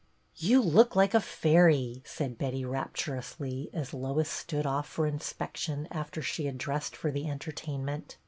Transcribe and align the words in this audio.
"You 0.47 0.63
look 0.63 0.95
like 0.95 1.13
a 1.13 1.19
fairy," 1.19 2.01
said 2.07 2.39
Betty, 2.39 2.63
raptu 2.63 3.15
rously, 3.19 3.71
as 3.71 3.93
Lois 3.93 4.27
stood 4.27 4.65
off 4.65 4.87
for 4.87 5.05
inspection 5.05 5.87
after 5.91 6.23
she 6.23 6.47
had 6.47 6.57
dressed 6.57 6.95
for 6.95 7.11
the 7.11 7.29
entertainment. 7.29 8.17